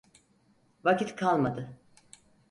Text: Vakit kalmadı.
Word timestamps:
Vakit 0.83 1.15
kalmadı. 1.15 1.77